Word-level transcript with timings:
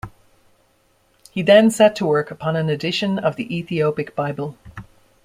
He 1.29 1.43
then 1.43 1.69
set 1.69 1.95
to 1.97 2.07
work 2.07 2.31
upon 2.31 2.55
an 2.55 2.69
edition 2.71 3.19
of 3.19 3.35
the 3.35 3.55
Ethiopic 3.55 4.15
Bible. 4.15 4.57